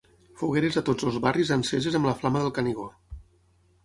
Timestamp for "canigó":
2.57-2.87